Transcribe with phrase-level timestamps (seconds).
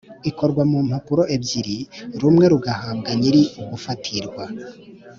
[0.29, 1.77] ikorwa mu mpapuro ebyiri,
[2.21, 4.43] rumwe rugahabwa nyiri ugufatirwa